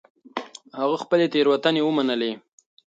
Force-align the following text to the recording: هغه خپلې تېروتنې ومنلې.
هغه 0.79 0.95
خپلې 1.03 1.25
تېروتنې 1.33 1.81
ومنلې. 1.83 2.31